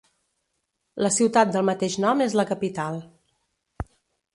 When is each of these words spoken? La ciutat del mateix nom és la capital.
La 1.07 1.11
ciutat 1.19 1.53
del 1.57 1.67
mateix 1.71 2.01
nom 2.07 2.27
és 2.29 2.37
la 2.41 2.49
capital. 2.55 3.03